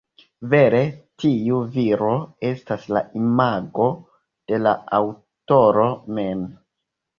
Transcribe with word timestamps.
Vere 0.51 0.77
tiu 1.23 1.59
viro 1.75 2.13
estas 2.53 2.89
la 2.97 3.03
imago 3.21 3.87
de 4.55 4.63
la 4.65 4.75
aŭtoro 5.03 5.89
mem. 6.19 6.45